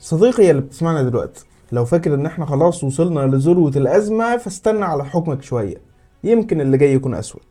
صديقي 0.00 0.50
اللي 0.50 0.62
بتسمعنا 0.62 1.02
دلوقتي 1.02 1.44
لو 1.72 1.84
فاكر 1.84 2.14
إن 2.14 2.26
إحنا 2.26 2.46
خلاص 2.46 2.84
وصلنا 2.84 3.20
لذروة 3.20 3.72
الأزمة 3.76 4.36
فاستنى 4.36 4.84
على 4.84 5.04
حكمك 5.04 5.42
شوية 5.42 5.76
يمكن 6.24 6.60
اللي 6.60 6.76
جاي 6.78 6.92
يكون 6.94 7.14
أسود. 7.14 7.42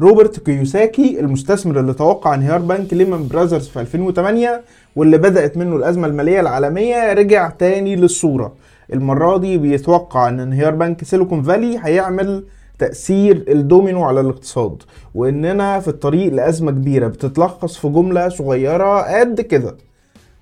روبرت 0.00 0.40
كيوساكي 0.40 1.20
المستثمر 1.20 1.80
اللي 1.80 1.94
توقع 1.94 2.34
انهيار 2.34 2.58
بنك 2.58 2.94
ليمان 2.94 3.28
براذرز 3.28 3.68
في 3.68 3.80
2008 3.80 4.62
واللي 4.96 5.18
بدأت 5.18 5.56
منه 5.56 5.76
الأزمة 5.76 6.06
المالية 6.06 6.40
العالمية 6.40 7.12
رجع 7.12 7.50
تاني 7.50 7.96
للصورة. 7.96 8.52
المرة 8.92 9.36
دي 9.36 9.58
بيتوقع 9.58 10.28
إن 10.28 10.40
انهيار 10.40 10.74
بنك 10.74 11.04
سيليكون 11.04 11.42
فالي 11.42 11.78
هيعمل 11.82 12.44
تأثير 12.78 13.44
الدومينو 13.48 14.04
على 14.04 14.20
الاقتصاد 14.20 14.82
وإننا 15.14 15.80
في 15.80 15.88
الطريق 15.88 16.32
لأزمة 16.32 16.70
كبيرة 16.70 17.08
بتتلخص 17.08 17.76
في 17.76 17.88
جملة 17.88 18.28
صغيرة 18.28 19.18
قد 19.20 19.40
كده. 19.40 19.76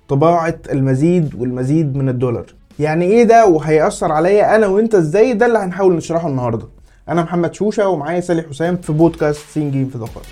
طباعة 0.09 0.59
المزيد 0.71 1.35
والمزيد 1.35 1.95
من 1.97 2.09
الدولار. 2.09 2.45
يعني 2.79 3.05
إيه 3.05 3.23
ده؟ 3.23 3.45
وهيأثر 3.47 4.11
عليا 4.11 4.55
أنا 4.55 4.67
وأنت 4.67 4.95
إزاي؟ 4.95 5.33
ده 5.33 5.45
اللي 5.45 5.57
هنحاول 5.59 5.95
نشرحه 5.95 6.27
النهارده. 6.27 6.67
أنا 7.09 7.23
محمد 7.23 7.53
شوشة 7.53 7.87
ومعايا 7.87 8.19
سالي 8.19 8.41
حسام 8.41 8.77
في 8.77 8.93
بودكاست 8.93 9.41
سين 9.53 9.71
جيم 9.71 9.89
في 9.89 9.97
دقائق 9.97 10.25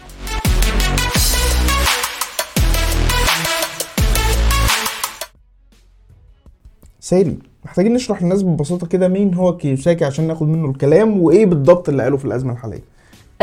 سالي 6.99 7.37
محتاجين 7.65 7.93
نشرح 7.93 8.21
للناس 8.23 8.43
ببساطة 8.43 8.87
كده 8.87 9.07
مين 9.07 9.33
هو 9.33 9.57
كيوساكي 9.57 10.05
عشان 10.05 10.27
ناخد 10.27 10.47
منه 10.47 10.69
الكلام 10.69 11.21
وإيه 11.21 11.45
بالضبط 11.45 11.89
اللي 11.89 12.03
قاله 12.03 12.17
في 12.17 12.25
الأزمة 12.25 12.53
الحالية. 12.53 12.77
آه، 12.77 12.92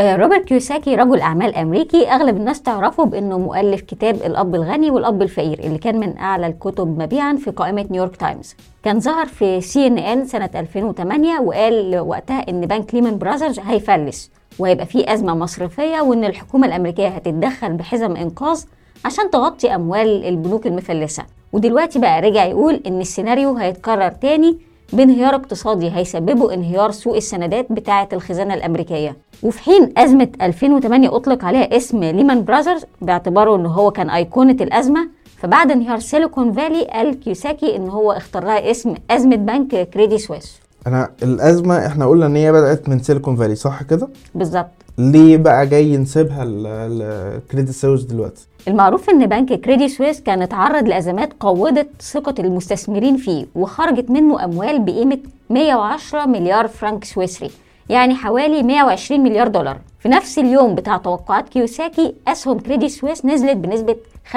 روبرت 0.00 0.44
كيوساكي 0.44 0.94
رجل 0.94 1.20
أعمال 1.20 1.54
أمريكي 1.54 2.08
أغلب 2.08 2.36
الناس 2.36 2.62
تعرفه 2.62 3.04
بأنه 3.04 3.38
مؤلف 3.38 3.80
كتاب 3.80 4.14
الأب 4.14 4.54
الغني 4.54 4.90
والأب 4.90 5.22
الفقير 5.22 5.58
اللي 5.58 5.78
كان 5.78 6.00
من 6.00 6.18
أعلى 6.18 6.46
الكتب 6.46 7.02
مبيعا 7.02 7.34
في 7.36 7.50
قائمة 7.50 7.86
نيويورك 7.90 8.16
تايمز. 8.16 8.54
كان 8.82 9.00
ظهر 9.00 9.26
في 9.26 9.60
سي 9.60 9.86
إن 9.86 9.98
إن 9.98 10.24
سنة 10.26 10.50
2008 10.54 11.40
وقال 11.40 11.98
وقتها 11.98 12.48
إن 12.48 12.60
بنك 12.60 12.94
ليمان 12.94 13.18
براذرز 13.18 13.58
هيفلس 13.60 14.30
وهيبقى 14.58 14.86
فيه 14.86 15.12
أزمة 15.12 15.34
مصرفية 15.34 16.00
وإن 16.00 16.24
الحكومة 16.24 16.66
الأمريكية 16.66 17.08
هتتدخل 17.08 17.72
بحزم 17.72 18.16
إنقاذ 18.16 18.64
عشان 19.04 19.30
تغطي 19.30 19.74
أموال 19.74 20.24
البنوك 20.24 20.66
المفلسة. 20.66 21.22
ودلوقتي 21.52 21.98
بقى 21.98 22.20
رجع 22.20 22.44
يقول 22.44 22.80
إن 22.86 23.00
السيناريو 23.00 23.54
هيتكرر 23.56 24.08
تاني 24.08 24.58
بانهيار 24.92 25.34
اقتصادي 25.34 25.90
هيسببه 25.90 26.54
انهيار 26.54 26.90
سوق 26.90 27.16
السندات 27.16 27.72
بتاعة 27.72 28.08
الخزانة 28.12 28.54
الأمريكية. 28.54 29.16
وفي 29.42 29.62
حين 29.62 29.92
أزمة 29.98 30.28
2008 30.42 31.16
أطلق 31.16 31.44
عليها 31.44 31.76
اسم 31.76 32.04
ليمان 32.04 32.44
براذرز 32.44 32.84
باعتباره 33.02 33.56
أنه 33.56 33.68
هو 33.68 33.90
كان 33.90 34.10
أيقونة 34.10 34.56
الأزمة 34.60 35.08
فبعد 35.36 35.70
انهيار 35.70 35.98
سيليكون 35.98 36.52
فالي 36.52 36.84
قال 36.84 37.20
كيوساكي 37.20 37.76
إن 37.76 37.88
هو 37.88 38.12
اختار 38.12 38.44
لها 38.44 38.70
اسم 38.70 38.94
أزمة 39.10 39.36
بنك 39.36 39.88
كريدي 39.90 40.18
سويس 40.18 40.60
أنا 40.86 41.10
الأزمة 41.22 41.86
إحنا 41.86 42.06
قلنا 42.06 42.26
إن 42.26 42.36
هي 42.36 42.52
بدأت 42.52 42.88
من 42.88 42.98
سيليكون 43.02 43.36
فالي 43.36 43.54
صح 43.54 43.82
كده؟ 43.82 44.08
بالظبط. 44.34 44.66
ليه 44.98 45.36
بقى 45.36 45.66
جاي 45.66 45.88
ينسبها 45.92 46.44
لكريدي 46.88 47.72
سويس 47.72 48.02
دلوقتي؟ 48.02 48.46
المعروف 48.68 49.10
إن 49.10 49.26
بنك 49.26 49.52
كريدي 49.52 49.88
سويس 49.88 50.20
كان 50.20 50.42
اتعرض 50.42 50.88
لأزمات 50.88 51.32
قوضت 51.40 51.88
ثقة 52.02 52.34
المستثمرين 52.38 53.16
فيه 53.16 53.46
وخرجت 53.54 54.10
منه 54.10 54.44
أموال 54.44 54.78
بقيمة 54.78 55.18
110 55.50 56.26
مليار 56.26 56.68
فرنك 56.68 57.04
سويسري 57.04 57.50
يعني 57.88 58.14
حوالي 58.14 58.62
120 58.62 59.20
مليار 59.20 59.48
دولار. 59.48 59.78
في 60.00 60.08
نفس 60.08 60.38
اليوم 60.38 60.74
بتاع 60.74 60.96
توقعات 60.96 61.48
كيوساكي 61.48 62.14
أسهم 62.28 62.58
كريدي 62.58 62.88
سويس 62.88 63.24
نزلت 63.26 63.56
بنسبة 63.56 63.96
25% 64.32 64.36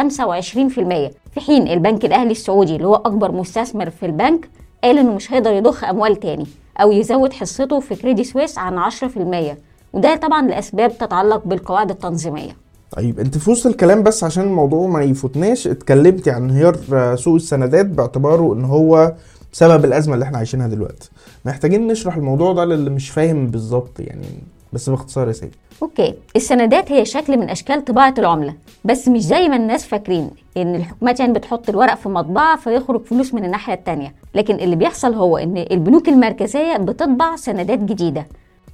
في 1.34 1.40
حين 1.48 1.68
البنك 1.68 2.06
الأهلي 2.06 2.32
السعودي 2.32 2.76
اللي 2.76 2.88
هو 2.88 2.96
أكبر 2.96 3.32
مستثمر 3.32 3.90
في 3.90 4.06
البنك 4.06 4.50
قال 4.84 4.98
إنه 4.98 5.14
مش 5.16 5.34
هيقدر 5.34 5.54
يضخ 5.54 5.84
أموال 5.84 6.20
تاني 6.20 6.48
أو 6.82 6.92
يزود 6.92 7.34
حصته 7.34 7.80
في 7.80 7.96
كريدي 7.96 8.24
سويس 8.24 8.58
عن 8.58 8.92
10% 8.92 9.58
وده 9.94 10.16
طبعا 10.16 10.48
لأسباب 10.48 10.98
تتعلق 10.98 11.42
بالقواعد 11.46 11.90
التنظيمية. 11.90 12.63
طيب 12.96 13.20
انت 13.20 13.38
في 13.38 13.52
وسط 13.52 13.68
الكلام 13.68 14.04
بس 14.04 14.24
عشان 14.24 14.44
الموضوع 14.44 14.88
ما 14.88 15.02
يفوتناش 15.04 15.68
اتكلمتي 15.68 16.32
عن 16.32 16.44
انهيار 16.50 16.76
سوق 17.16 17.36
السندات 17.36 17.86
باعتباره 17.86 18.54
ان 18.54 18.66
هو 18.66 19.14
سبب 19.52 19.86
الأزمة 19.86 20.14
اللي 20.14 20.26
إحنا 20.26 20.38
عايشينها 20.38 20.68
دلوقتي. 20.68 21.10
محتاجين 21.46 21.88
نشرح 21.88 22.16
الموضوع 22.16 22.54
ده 22.54 22.66
للي 22.66 22.90
مش 22.90 23.10
فاهم 23.10 23.48
بالظبط 23.48 24.00
يعني 24.00 24.26
بس 24.74 24.90
باختصار 24.90 25.28
يا 25.28 25.34
سيدي. 25.34 25.56
Okay. 25.82 26.14
السندات 26.36 26.92
هي 26.92 27.06
شكل 27.06 27.38
من 27.38 27.50
أشكال 27.50 27.86
طباعة 27.86 28.14
العملة 28.18 28.54
بس 28.86 29.08
مش 29.08 29.22
زي 29.24 29.48
ما 29.50 29.56
الناس 29.56 29.86
فاكرين 29.86 30.30
إن 30.58 30.76
الحكومات 30.76 31.20
يعني 31.20 31.34
بتحط 31.34 31.70
الورق 31.70 31.96
في 31.96 32.10
مطبعة 32.10 32.58
فيخرج 32.58 33.06
فلوس 33.06 33.34
من 33.34 33.46
الناحية 33.46 33.74
التانية. 33.74 34.14
لكن 34.36 34.56
اللي 34.56 34.76
بيحصل 34.76 35.14
هو 35.14 35.38
إن 35.38 35.58
البنوك 35.72 36.10
المركزية 36.10 36.78
بتطبع 36.78 37.36
سندات 37.36 37.80
جديدة. 37.80 38.26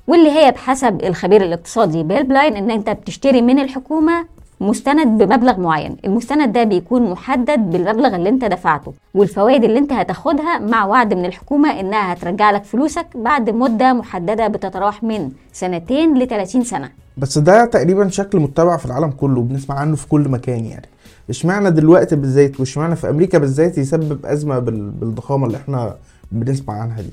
واللي 0.09 0.29
هي 0.31 0.51
بحسب 0.51 1.03
الخبير 1.03 1.43
الاقتصادي 1.43 2.03
بيل 2.03 2.23
بلاين 2.23 2.55
إن 2.55 2.71
أنت 2.71 2.89
بتشتري 2.89 3.41
من 3.41 3.59
الحكومة 3.59 4.25
مستند 4.61 5.23
بمبلغ 5.23 5.59
معين. 5.59 5.97
المستند 6.05 6.53
ده 6.53 6.63
بيكون 6.63 7.11
محدد 7.11 7.59
بالمبلغ 7.71 8.15
اللي 8.15 8.29
أنت 8.29 8.45
دفعته 8.45 8.93
والفوائد 9.13 9.63
اللي 9.63 9.79
أنت 9.79 9.93
هتاخدها 9.93 10.59
مع 10.59 10.85
وعد 10.85 11.13
من 11.13 11.25
الحكومة 11.25 11.79
إنها 11.79 12.13
هترجع 12.13 12.51
لك 12.51 12.63
فلوسك 12.63 13.05
بعد 13.15 13.49
مدة 13.49 13.93
محددة 13.93 14.47
بتتراوح 14.47 15.03
من 15.03 15.31
سنتين 15.53 16.17
ل 16.17 16.27
30 16.27 16.63
سنة. 16.63 16.89
بس 17.17 17.37
ده 17.37 17.65
تقريبا 17.65 18.09
شكل 18.09 18.39
متبع 18.39 18.77
في 18.77 18.85
العالم 18.85 19.11
كله 19.11 19.41
بنسمع 19.41 19.75
عنه 19.79 19.95
في 19.95 20.07
كل 20.07 20.29
مكان 20.29 20.65
يعني. 20.65 20.87
اشمعنى 21.29 21.71
دلوقتي 21.71 22.15
بالذات 22.15 22.59
واشمعنى 22.59 22.95
في 22.95 23.09
أمريكا 23.09 23.37
بالذات 23.37 23.77
يسبب 23.77 24.25
أزمة 24.25 24.59
بالضخامة 24.59 25.47
اللي 25.47 25.57
إحنا 25.57 25.95
بنسمع 26.31 26.73
عنها 26.81 27.01
دي؟ 27.01 27.09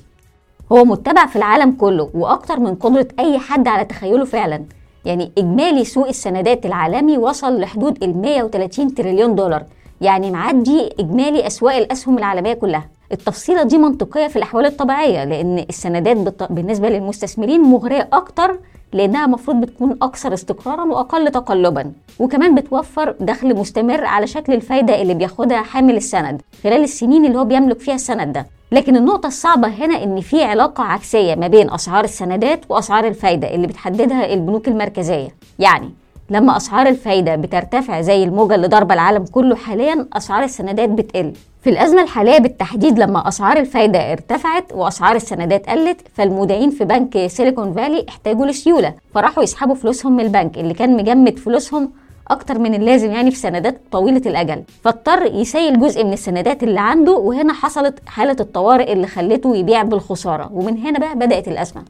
هو 0.71 0.85
متبع 0.85 1.25
في 1.25 1.35
العالم 1.35 1.71
كله 1.71 2.09
وأكتر 2.13 2.59
من 2.59 2.75
قدرة 2.75 3.07
أي 3.19 3.39
حد 3.39 3.67
على 3.67 3.85
تخيله 3.85 4.25
فعلا. 4.25 4.63
يعني 5.05 5.31
إجمالي 5.37 5.83
سوق 5.85 6.07
السندات 6.07 6.65
العالمي 6.65 7.17
وصل 7.17 7.59
لحدود 7.59 8.03
ال 8.03 8.17
130 8.17 8.93
تريليون 8.93 9.35
دولار. 9.35 9.63
يعني 10.01 10.31
معدي 10.31 10.89
إجمالي 10.99 11.47
أسواق 11.47 11.75
الأسهم 11.75 12.17
العالمية 12.17 12.53
كلها. 12.53 12.89
التفصيلة 13.11 13.63
دي 13.63 13.77
منطقية 13.77 14.27
في 14.27 14.35
الأحوال 14.35 14.65
الطبيعية 14.65 15.23
لأن 15.23 15.65
السندات 15.69 16.43
بالنسبة 16.51 16.89
للمستثمرين 16.89 17.61
مغرية 17.61 18.09
أكتر 18.13 18.59
لأنها 18.93 19.25
المفروض 19.25 19.61
بتكون 19.61 19.97
أكثر 20.01 20.33
استقرارا 20.33 20.83
وأقل 20.83 21.31
تقلبا 21.31 21.91
وكمان 22.19 22.55
بتوفر 22.55 23.15
دخل 23.19 23.55
مستمر 23.55 24.05
على 24.05 24.27
شكل 24.27 24.53
الفايدة 24.53 25.01
اللي 25.01 25.13
بياخدها 25.13 25.61
حامل 25.61 25.95
السند 25.97 26.41
خلال 26.63 26.83
السنين 26.83 27.25
اللي 27.25 27.37
هو 27.39 27.43
بيملك 27.45 27.79
فيها 27.79 27.95
السند 27.95 28.33
ده. 28.33 28.45
لكن 28.71 28.95
النقطة 28.95 29.27
الصعبة 29.27 29.67
هنا 29.67 30.03
إن 30.03 30.21
في 30.21 30.43
علاقة 30.43 30.83
عكسية 30.83 31.35
ما 31.35 31.47
بين 31.47 31.71
أسعار 31.71 32.03
السندات 32.03 32.61
وأسعار 32.69 33.07
الفايدة 33.07 33.55
اللي 33.55 33.67
بتحددها 33.67 34.33
البنوك 34.33 34.67
المركزية. 34.67 35.27
يعني 35.59 35.89
لما 36.29 36.57
أسعار 36.57 36.87
الفايدة 36.87 37.35
بترتفع 37.35 38.01
زي 38.01 38.23
الموجة 38.23 38.55
اللي 38.55 38.67
ضربة 38.67 38.93
العالم 38.93 39.25
كله 39.25 39.55
حاليا 39.55 40.07
أسعار 40.13 40.43
السندات 40.43 40.89
بتقل. 40.89 41.33
في 41.61 41.69
الأزمة 41.69 42.03
الحالية 42.03 42.37
بالتحديد 42.37 42.99
لما 42.99 43.27
أسعار 43.27 43.57
الفايدة 43.57 44.11
ارتفعت 44.11 44.73
وأسعار 44.73 45.15
السندات 45.15 45.69
قلت 45.69 46.01
فالمودعين 46.13 46.69
في 46.69 46.85
بنك 46.85 47.27
سيليكون 47.27 47.73
فالي 47.73 48.05
احتاجوا 48.09 48.45
لسيولة. 48.45 48.93
فراحوا 49.13 49.43
يسحبوا 49.43 49.75
فلوسهم 49.75 50.15
من 50.17 50.23
البنك 50.25 50.57
اللي 50.57 50.73
كان 50.73 50.97
مجمد 50.97 51.39
فلوسهم 51.39 51.89
أكتر 52.27 52.59
من 52.59 52.73
اللازم 52.75 53.11
يعني 53.11 53.31
في 53.31 53.37
سندات 53.37 53.81
طويلة 53.91 54.21
الأجل. 54.25 54.63
فاضطر 54.83 55.25
يسيل 55.25 55.79
جزء 55.79 56.03
من 56.03 56.13
السندات 56.13 56.63
اللي 56.63 56.79
عنده 56.79 57.11
وهنا 57.11 57.53
حصلت 57.53 57.99
حالة 58.05 58.35
الطوارئ 58.39 58.93
اللي 58.93 59.07
خلته 59.07 59.55
يبيع 59.55 59.83
بالخسارة. 59.83 60.49
ومن 60.53 60.77
هنا 60.77 60.99
بقى 60.99 61.15
بدأت 61.15 61.47
الأزمة. 61.47 61.81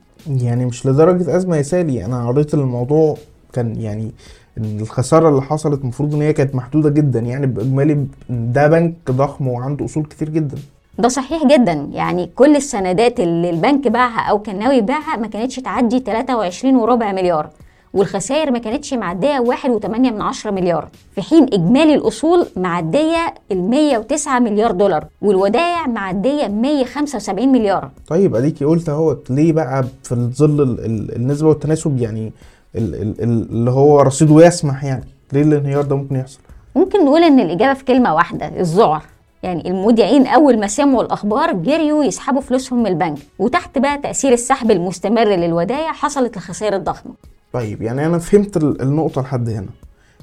يعني 0.42 0.66
مش 0.66 0.86
لدرجة 0.86 1.36
أزمة 1.38 1.58
يا 1.58 1.62
سالي 1.62 2.06
أنا 2.06 2.28
قريت 2.28 2.54
الموضوع 2.54 3.18
كان 3.54 3.76
يعني 3.82 4.12
الخسارة 4.58 5.30
اللي 5.30 5.42
حصلت 5.42 5.82
المفروض 5.82 6.16
إن 6.16 6.22
هي 6.22 6.34
كانت 6.34 6.56
محدودة 6.56 6.90
جدا. 6.90 7.20
يعني 7.20 7.48
بإجمالي 7.48 8.06
ده 8.30 8.68
بنك 8.68 8.94
ضخم 9.12 9.48
وعنده 9.48 9.86
أصول 9.86 10.04
كتير 10.06 10.30
جدا. 10.30 10.58
ده 11.00 11.08
صحيح 11.08 11.46
جدا. 11.46 11.90
يعني 11.92 12.30
كل 12.36 12.56
السندات 12.56 13.20
اللي 13.20 13.50
البنك 13.50 13.88
باعها 13.88 14.30
أو 14.30 14.40
كان 14.40 14.60
ناوي 14.60 14.76
يبيعها 14.76 15.18
ما 15.18 15.28
كانتش 15.28 15.56
تعدي 15.56 16.00
23 16.00 16.76
وربع 16.76 17.12
مليار. 17.12 17.50
والخسائر 17.94 18.52
ما 18.52 18.60
كانتش 18.60 18.94
معدية 18.94 19.40
1.8 19.40 19.88
من 19.90 20.22
عشرة 20.22 20.52
مليار. 20.52 20.90
في 21.16 21.22
حين 21.22 21.44
إجمالي 21.44 21.96
الأصول 21.96 22.48
معدية 22.56 23.34
ال 23.52 23.70
109 23.70 24.40
مليار 24.40 24.72
دولار 24.72 25.06
والودائع 25.22 25.88
معدية 25.88 26.48
175 26.48 27.52
مليار. 27.52 27.90
طيب 28.08 28.36
أديكي 28.36 28.66
قلت 28.66 28.90
أهوت 28.90 29.32
ليه 29.32 29.54
بقى 29.54 29.86
في 30.04 30.16
ظل 30.16 30.78
النسبة 31.16 31.50
والتناسب؟ 31.50 31.98
يعني 31.98 32.32
اللي 32.78 33.72
هو 33.72 34.02
رصيده 34.02 34.46
يسمح 34.46 34.84
يعني. 34.84 35.04
ليه؟ 35.34 35.42
الانهيار 35.42 35.82
ده 35.84 35.96
ممكن 35.96 36.16
يحصل. 36.16 36.40
ممكن 36.76 37.06
نقول 37.06 37.24
إن 37.24 37.40
الإجابة 37.40 37.74
في 37.74 37.86
كلمة 37.86 38.16
واحدة 38.16 38.48
الذعر. 38.60 39.04
يعني 39.44 39.70
المودعين 39.70 40.28
أول 40.28 40.60
ما 40.60 40.68
سمعوا 40.68 41.04
الأخبار 41.04 41.54
جريوا 41.54 42.04
يسحبوا 42.04 42.42
فلوسهم 42.42 42.80
من 42.80 42.88
البنك. 42.88 43.18
وتحت 43.40 43.78
بقى 43.78 43.98
تأثير 43.98 44.34
السحب 44.34 44.72
المستمر 44.72 45.28
للودائع 45.28 45.92
حصلت 45.92 46.38
الخسائر 46.38 46.76
الضخمة. 46.76 47.12
طيب 47.54 47.82
يعني 47.82 48.06
أنا 48.06 48.20
فهمت 48.20 48.58
النقطة 48.58 49.22
لحد 49.22 49.50
هنا. 49.50 49.70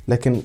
لكن 0.08 0.36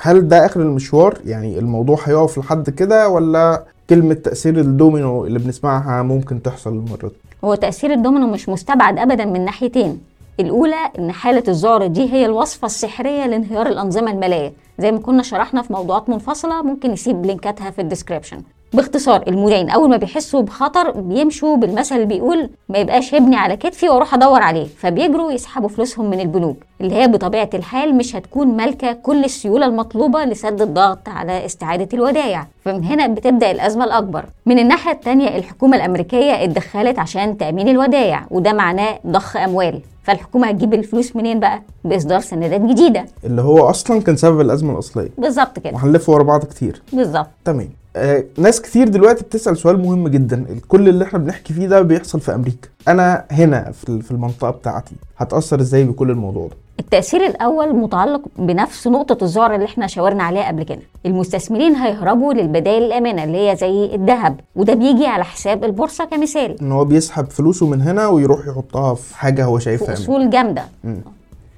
هل 0.00 0.28
ده 0.28 0.46
آخر 0.46 0.60
المشوار؟ 0.60 1.18
يعني 1.24 1.58
الموضوع 1.58 1.98
هيقف 2.04 2.38
لحد 2.38 2.70
كده 2.70 3.08
ولا 3.08 3.64
كلمة 3.90 4.14
تأثير 4.14 4.58
الدومينو 4.58 5.26
اللي 5.26 5.38
بنسمعها 5.38 6.02
ممكن 6.02 6.42
تحصل 6.42 6.70
المرة 6.70 7.08
دي؟ 7.08 7.14
هو 7.44 7.54
تأثير 7.54 7.92
الدومينو 7.92 8.26
مش 8.26 8.48
مستبعد 8.48 8.98
أبدا 8.98 9.24
من 9.24 9.44
ناحيتين. 9.44 10.00
الأولى 10.40 10.90
إن 10.98 11.12
حالة 11.12 11.42
الذعر 11.48 11.86
دي 11.86 12.12
هي 12.12 12.26
الوصفة 12.26 12.66
السحرية 12.66 13.26
لانهيار 13.26 13.66
الأنظمة 13.66 14.10
المالية. 14.10 14.52
زي 14.78 14.92
ما 14.92 14.98
كنا 14.98 15.22
شرحنا 15.22 15.62
في 15.62 15.72
موضوعات 15.72 16.08
منفصلة 16.08 16.62
ممكن 16.62 16.90
نسيب 16.90 17.26
لينكاتها 17.26 17.70
في 17.70 17.80
ال 17.80 17.85
description. 17.85 18.42
باختصار 18.72 19.22
المودعين 19.28 19.70
أول 19.70 19.90
ما 19.90 19.96
بيحسوا 19.96 20.40
بخطر 20.42 20.90
بيمشوا 20.90 21.56
بالمثل 21.56 21.94
اللي 21.94 22.06
بيقول 22.06 22.50
ما 22.68 22.78
يبقاش 22.78 23.14
ابني 23.14 23.36
على 23.36 23.56
كتفي 23.56 23.88
وأروح 23.88 24.14
أدور 24.14 24.42
عليه 24.42 24.66
فبيجروا 24.78 25.32
يسحبوا 25.32 25.68
فلوسهم 25.68 26.10
من 26.10 26.20
البنوك. 26.20 26.56
اللي 26.80 26.94
هي 26.94 27.08
بطبيعة 27.08 27.50
الحال 27.54 27.94
مش 27.94 28.16
هتكون 28.16 28.56
مالكة 28.56 28.92
كل 28.92 29.24
السيولة 29.24 29.66
المطلوبة 29.66 30.24
لسد 30.24 30.62
الضغط 30.62 31.08
على 31.08 31.46
استعادة 31.46 31.88
الودائع 31.94 32.46
فمن 32.64 32.84
هنا 32.84 33.06
بتبدأ 33.06 33.50
الأزمة 33.50 33.84
الأكبر. 33.84 34.24
من 34.46 34.58
الناحية 34.58 34.92
التانية 34.92 35.36
الحكومة 35.36 35.76
الأمريكية 35.76 36.44
اتدخلت 36.44 36.98
عشان 36.98 37.38
تأمين 37.38 37.68
الودائع 37.68 38.26
وده 38.30 38.52
معناه 38.52 38.98
ضخ 39.06 39.36
أموال. 39.36 39.80
فالحكومة 40.06 40.48
هتجيب 40.48 40.74
الفلوس 40.74 41.16
منين 41.16 41.40
بقى؟ 41.40 41.62
بإصدار 41.84 42.20
سندات 42.20 42.60
جديدة. 42.60 43.04
اللي 43.24 43.42
هو 43.42 43.70
أصلا 43.70 44.00
كان 44.00 44.16
سبب 44.16 44.40
الأزمة 44.40 44.72
الأصلية. 44.72 45.10
بالظبط 45.18 45.58
كده. 45.58 45.74
وهنلف 45.74 46.08
ورا 46.08 46.22
بعض 46.22 46.44
كتير. 46.44 46.82
بالظبط. 46.92 47.28
تمام. 47.44 47.68
آه 47.96 48.24
ناس 48.38 48.60
كتير 48.60 48.88
دلوقتي 48.88 49.24
بتسأل 49.24 49.56
سؤال 49.56 49.78
مهم 49.82 50.08
جدا. 50.08 50.46
كل 50.68 50.88
اللي 50.88 51.04
إحنا 51.04 51.18
بنحكي 51.18 51.54
فيه 51.54 51.66
ده 51.66 51.82
بيحصل 51.82 52.20
في 52.20 52.34
أمريكا. 52.34 52.68
أنا 52.88 53.24
هنا 53.30 53.70
في 53.70 54.02
في 54.02 54.10
المنطقة 54.10 54.50
بتاعتي. 54.50 54.94
هتأثر 55.16 55.60
إزاي 55.60 55.84
بكل 55.84 56.10
الموضوع 56.10 56.48
ده؟ 56.48 56.56
التأثير 56.80 57.26
الأول 57.26 57.76
متعلق 57.76 58.22
بنفس 58.38 58.86
نقطة 58.86 59.24
الذعر 59.24 59.54
اللي 59.54 59.66
إحنا 59.66 59.86
شاورنا 59.86 60.22
عليها 60.22 60.48
قبل 60.48 60.62
كده. 60.62 60.80
المستثمرين 61.06 61.76
هيهربوا 61.76 62.34
للبدائل 62.34 62.82
الآمنة 62.82 63.24
اللي 63.24 63.50
هي 63.50 63.56
زي 63.56 63.94
الذهب 63.94 64.40
وده 64.56 64.74
بيجي 64.74 65.06
على 65.06 65.24
حساب 65.24 65.64
البورصة 65.64 66.04
كمثال. 66.04 66.60
إن 66.62 66.72
هو 66.72 66.84
بيسحب 66.84 67.30
فلوسه 67.30 67.66
من 67.66 67.82
هنا 67.82 68.08
ويروح 68.08 68.46
يحطها 68.46 68.94
في 68.94 69.16
حاجة 69.16 69.44
هو 69.44 69.58
شايفها 69.58 69.88
أمان. 69.88 69.96
أصول 70.02 70.30
جامدة. 70.30 70.64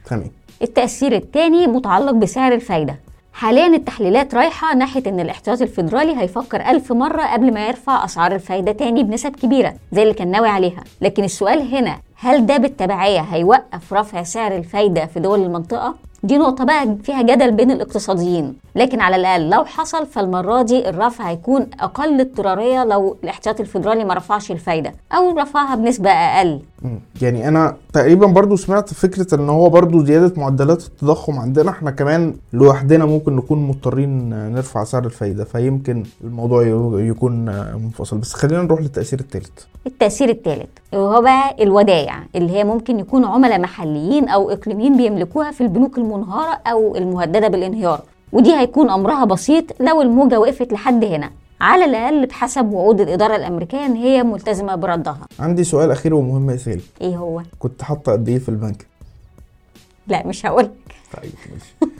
تمام. 0.06 0.30
التأثير 0.62 1.16
الثاني 1.16 1.66
متعلق 1.66 2.12
بسعر 2.12 2.52
الفايدة. 2.52 2.96
حاليا 3.38 3.66
التحليلات 3.66 4.34
رايحة 4.34 4.74
ناحية 4.74 5.02
إن 5.06 5.20
الاحتياطي 5.20 5.64
الفيدرالي 5.64 6.20
هيفكر 6.20 6.60
ألف 6.70 6.92
مرة 6.92 7.22
قبل 7.22 7.54
ما 7.54 7.66
يرفع 7.66 8.04
أسعار 8.04 8.34
الفايدة 8.34 8.72
تاني 8.72 9.02
بنسب 9.02 9.36
كبيرة 9.36 9.74
زي 9.92 10.02
اللي 10.02 10.14
كان 10.14 10.30
ناوي 10.30 10.48
عليها 10.48 10.84
لكن 11.00 11.24
السؤال 11.24 11.74
هنا 11.74 11.98
هل 12.16 12.46
ده 12.46 12.56
بالتبعية 12.56 13.20
هيوقف 13.20 13.92
رفع 13.92 14.22
سعر 14.22 14.56
الفايدة 14.56 15.06
في 15.06 15.20
دول 15.20 15.42
المنطقة؟ 15.42 15.94
دي 16.22 16.38
نقطة 16.38 16.64
بقى 16.64 16.96
فيها 17.04 17.22
جدل 17.22 17.50
بين 17.50 17.70
الاقتصاديين 17.70 18.56
لكن 18.74 19.00
على 19.00 19.16
الأقل 19.16 19.50
لو 19.50 19.64
حصل 19.64 20.06
فالمرة 20.06 20.62
دي 20.62 20.88
الرفع 20.88 21.24
هيكون 21.28 21.66
أقل 21.80 22.20
اضطرارية 22.20 22.84
لو 22.84 23.16
الاحتياطي 23.24 23.62
الفيدرالي 23.62 24.04
ما 24.04 24.14
رفعش 24.14 24.50
الفايدة 24.50 24.94
أو 25.12 25.38
رفعها 25.38 25.74
بنسبة 25.74 26.10
أقل. 26.10 26.60
يعني 27.22 27.48
أنا 27.48 27.76
تقريبا 27.92 28.26
برضو 28.26 28.56
سمعت 28.56 28.94
فكرة 28.94 29.34
إن 29.34 29.48
هو 29.48 29.68
برضو 29.68 30.04
زيادة 30.04 30.32
معدلات 30.36 30.82
التضخم 30.82 31.38
عندنا. 31.38 31.70
إحنا 31.70 31.90
كمان 31.90 32.34
لوحدنا 32.52 33.04
ممكن 33.04 33.36
نكون 33.36 33.68
مضطرين 33.68 34.28
نرفع 34.52 34.84
سعر 34.84 35.04
الفايدة 35.04 35.44
فيمكن 35.44 36.04
الموضوع 36.24 36.62
يكون 37.00 37.44
منفصل. 37.74 38.18
بس 38.18 38.34
خلينا 38.34 38.62
نروح 38.62 38.80
للتأثير 38.80 39.20
الثالث 39.20 39.50
التأثير 39.86 40.28
الثالث 40.28 40.68
وهو 40.92 41.22
بقى 41.22 41.56
الودائع 41.60 42.22
اللي 42.36 42.52
هي 42.52 42.64
ممكن 42.64 42.98
يكون 42.98 43.24
عملاء 43.24 43.60
محليين 43.60 44.28
أو 44.28 44.50
إقليميين 44.50 44.96
بيملكوها 44.96 45.50
في 45.50 45.60
البنوك 45.60 45.98
المنهارة 45.98 46.60
أو 46.66 46.96
المهددة 46.96 47.48
بالانهيار. 47.48 48.00
ودي 48.32 48.54
هيكون 48.56 48.90
أمرها 48.90 49.24
بسيط 49.24 49.64
لو 49.80 50.02
الموجة 50.02 50.40
وقفت 50.40 50.72
لحد 50.72 51.04
هنا. 51.04 51.30
على 51.60 51.84
الأقل 51.84 52.26
بحسب 52.26 52.72
وعود 52.72 53.00
الإدارة 53.00 53.36
الأمريكية 53.36 53.86
إن 53.86 53.96
هي 53.96 54.22
ملتزمة 54.22 54.74
بردها 54.74 55.18
عندي 55.40 55.64
سؤال 55.64 55.90
أخير 55.90 56.14
ومهم 56.14 56.50
يا 56.50 56.56
سيل 56.56 56.80
إيه 57.00 57.16
هو؟ 57.16 57.42
كنت 57.58 57.82
حاطة 57.82 58.12
قد 58.12 58.28
إيه 58.28 58.38
في 58.38 58.48
البنك؟ 58.48 58.86
لا 60.06 60.26
مش 60.26 60.46
هقول 60.46 60.70
طيب 61.22 61.32
ماشي. 61.52 61.92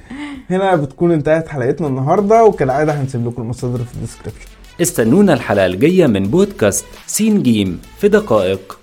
هنا 0.51 0.77
بتكون 0.77 1.13
انتهت 1.13 1.49
حلقتنا 1.49 1.87
النهارده 1.87 2.45
وكالعادة 2.45 2.93
هنسيب 2.93 3.27
لكم 3.27 3.43
المصادر 3.43 3.85
في 3.85 3.95
ال 3.95 3.99
description 3.99 4.47
استنونا 4.83 5.33
الحلقة 5.33 5.67
الجاية 5.67 6.07
من 6.07 6.23
بودكاست 6.23 6.85
سين 7.07 7.43
جيم 7.43 7.81
في 7.99 8.09
دقائق. 8.09 8.79